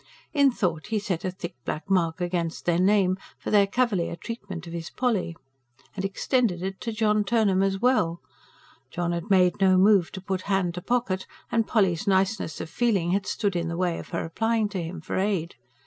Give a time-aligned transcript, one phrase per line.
[0.33, 4.65] In thought he set a thick black mark against their name, for their cavalier treatment
[4.65, 5.35] of his Polly.
[5.95, 8.19] And extended it to John Turnham as well.
[8.89, 13.11] John had made no move to put hand to pocket; and Polly's niceness of feeling
[13.11, 15.53] had stood in the way of her applying to him for aid.